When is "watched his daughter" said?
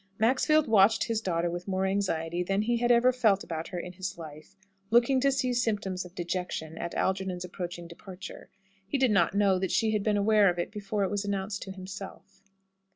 0.67-1.47